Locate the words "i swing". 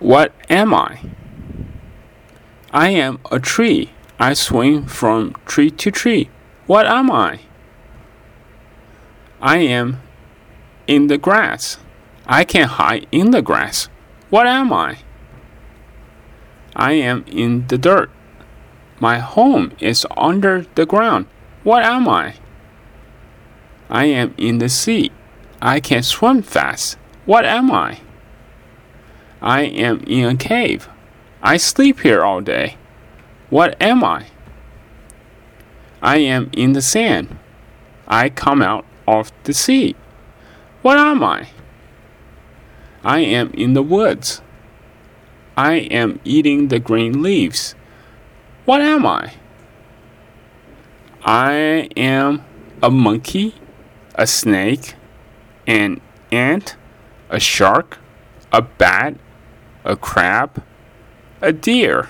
4.18-4.86